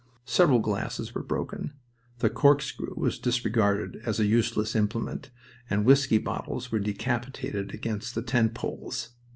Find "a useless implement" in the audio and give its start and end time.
4.19-5.29